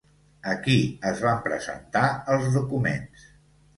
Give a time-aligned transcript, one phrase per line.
[0.53, 0.77] A qui
[1.11, 2.03] es van presentar
[2.37, 3.29] els documents?